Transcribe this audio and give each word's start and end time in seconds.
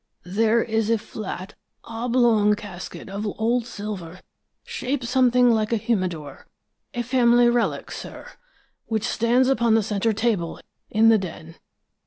"There 0.25 0.63
is 0.63 0.89
a 0.89 0.97
flat, 0.97 1.53
oblong 1.83 2.55
casket 2.55 3.07
of 3.07 3.27
old 3.39 3.67
silver, 3.67 4.21
shaped 4.63 5.03
somewhat 5.03 5.35
like 5.43 5.71
a 5.71 5.77
humidor 5.77 6.47
a 6.95 7.03
family 7.03 7.47
relic, 7.51 7.91
sir 7.91 8.31
which 8.87 9.05
stands 9.07 9.47
upon 9.47 9.75
the 9.75 9.83
center 9.83 10.11
table 10.11 10.59
in 10.89 11.09
the 11.09 11.19
den. 11.19 11.53